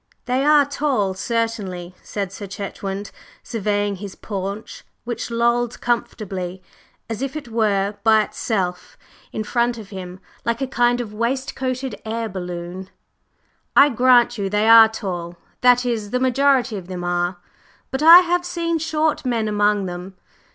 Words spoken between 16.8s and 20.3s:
them are. But I have seen short men among them.